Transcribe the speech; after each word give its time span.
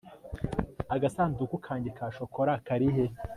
agasanduku 0.95 1.55
kanjye 1.65 1.89
ka 1.97 2.05
shokora 2.15 2.53
karihe 2.67 3.05